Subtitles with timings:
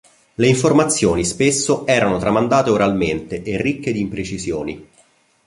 [0.33, 4.89] Le informazioni, spesso, erano tramandate oralmente e ricche di imprecisioni.